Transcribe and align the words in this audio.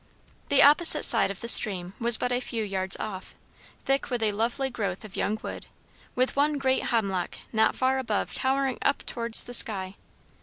The 0.49 0.63
opposite 0.63 1.05
side 1.05 1.29
of 1.29 1.41
the 1.41 1.47
stream 1.47 1.93
was 1.99 2.17
but 2.17 2.31
a 2.31 2.39
few 2.39 2.63
yards 2.63 2.97
off, 2.97 3.35
thick 3.85 4.09
with 4.09 4.23
a 4.23 4.31
lovely 4.31 4.67
growth 4.67 5.05
of 5.05 5.15
young 5.15 5.37
wood, 5.43 5.67
with 6.15 6.35
one 6.35 6.57
great 6.57 6.85
hemlock 6.85 7.37
not 7.53 7.75
far 7.75 7.99
above 7.99 8.33
towering 8.33 8.79
up 8.81 9.05
towards 9.05 9.43
the 9.43 9.53
sky. 9.53 9.95